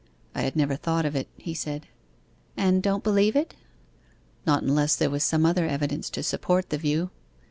'I 0.33 0.41
had 0.41 0.55
never 0.55 0.75
thought 0.75 1.05
of 1.05 1.15
it,' 1.15 1.27
he 1.37 1.53
said. 1.53 1.85
'And 2.57 2.81
don't 2.81 3.03
believe 3.03 3.35
it?' 3.35 3.53
'Not 4.47 4.63
unless 4.63 4.95
there 4.95 5.11
was 5.11 5.23
some 5.23 5.45
other 5.45 5.67
evidence 5.67 6.09
to 6.09 6.23
support 6.23 6.71
the 6.71 6.79
view. 6.79 7.11